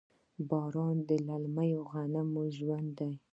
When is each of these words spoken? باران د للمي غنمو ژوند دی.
باران 0.49 0.97
د 1.07 1.09
للمي 1.27 1.71
غنمو 1.89 2.43
ژوند 2.57 2.89
دی. 2.99 3.11